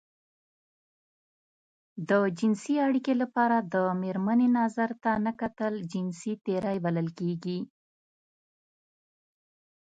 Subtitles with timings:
[2.09, 7.59] د جنسي اړيکې لپاره د مېرمنې نظر ته نه کتل جنسي تېری بلل کېږي.